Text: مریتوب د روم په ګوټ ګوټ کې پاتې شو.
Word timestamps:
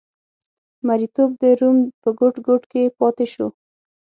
مریتوب 0.87 1.29
د 1.41 1.43
روم 1.59 1.77
په 2.01 2.09
ګوټ 2.19 2.35
ګوټ 2.47 2.63
کې 2.71 2.83
پاتې 2.99 3.25
شو. 3.33 3.47